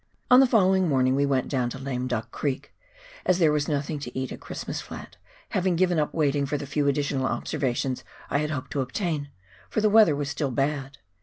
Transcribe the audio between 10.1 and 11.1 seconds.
was still bad.